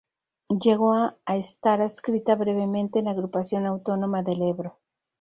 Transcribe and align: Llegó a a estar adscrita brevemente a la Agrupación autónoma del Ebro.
Llegó 0.49 0.93
a 0.95 1.15
a 1.27 1.37
estar 1.37 1.79
adscrita 1.79 2.33
brevemente 2.33 2.97
a 2.97 3.01
la 3.03 3.11
Agrupación 3.11 3.67
autónoma 3.67 4.23
del 4.23 4.41
Ebro. 4.41 4.79